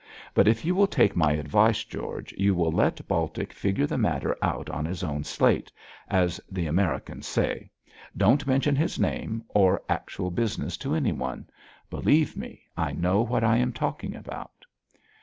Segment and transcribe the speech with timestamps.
[0.33, 4.35] But if you will take my advice, George, you will let Baltic figure the matter
[4.41, 5.71] out on his own slate,
[6.07, 7.69] as the Americans say.
[8.17, 11.47] Don't mention his name or actual business to anyone.
[11.91, 14.65] Believe me, I know what I am talking about.'